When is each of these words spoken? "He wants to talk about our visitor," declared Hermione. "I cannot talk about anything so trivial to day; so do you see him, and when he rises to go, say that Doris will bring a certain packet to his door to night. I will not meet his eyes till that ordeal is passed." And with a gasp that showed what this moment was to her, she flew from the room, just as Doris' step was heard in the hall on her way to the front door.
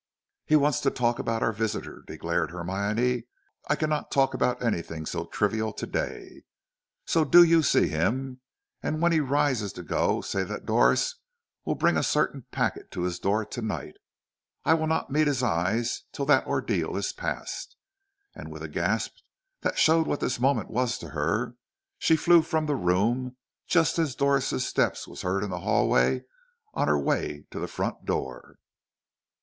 "He 0.47 0.55
wants 0.55 0.79
to 0.79 0.89
talk 0.89 1.19
about 1.19 1.43
our 1.43 1.53
visitor," 1.53 2.03
declared 2.07 2.49
Hermione. 2.49 3.25
"I 3.69 3.75
cannot 3.75 4.09
talk 4.09 4.33
about 4.33 4.63
anything 4.63 5.05
so 5.05 5.25
trivial 5.25 5.73
to 5.73 5.85
day; 5.85 6.41
so 7.05 7.23
do 7.23 7.43
you 7.43 7.61
see 7.61 7.87
him, 7.87 8.41
and 8.81 8.99
when 8.99 9.11
he 9.11 9.19
rises 9.19 9.71
to 9.73 9.83
go, 9.83 10.21
say 10.21 10.43
that 10.43 10.65
Doris 10.65 11.17
will 11.65 11.75
bring 11.75 11.97
a 11.97 12.01
certain 12.01 12.47
packet 12.49 12.89
to 12.89 13.03
his 13.03 13.19
door 13.19 13.45
to 13.45 13.61
night. 13.61 13.93
I 14.65 14.73
will 14.73 14.87
not 14.87 15.11
meet 15.11 15.27
his 15.27 15.43
eyes 15.43 16.01
till 16.11 16.25
that 16.25 16.47
ordeal 16.47 16.97
is 16.97 17.13
passed." 17.13 17.75
And 18.33 18.51
with 18.51 18.63
a 18.63 18.67
gasp 18.69 19.17
that 19.61 19.77
showed 19.77 20.07
what 20.07 20.19
this 20.19 20.39
moment 20.39 20.71
was 20.71 20.97
to 20.97 21.09
her, 21.09 21.57
she 21.99 22.15
flew 22.15 22.41
from 22.41 22.65
the 22.65 22.73
room, 22.75 23.35
just 23.67 23.99
as 23.99 24.15
Doris' 24.15 24.65
step 24.67 24.97
was 25.05 25.21
heard 25.21 25.43
in 25.43 25.51
the 25.51 25.59
hall 25.59 25.93
on 26.73 26.87
her 26.87 26.97
way 26.99 27.45
to 27.51 27.59
the 27.59 27.67
front 27.67 28.03
door. 28.03 28.55